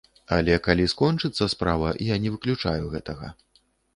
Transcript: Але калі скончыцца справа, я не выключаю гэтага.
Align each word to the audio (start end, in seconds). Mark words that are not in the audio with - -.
Але 0.35 0.55
калі 0.67 0.85
скончыцца 0.93 1.49
справа, 1.53 1.91
я 2.13 2.17
не 2.25 2.33
выключаю 2.37 2.83
гэтага. 2.97 3.27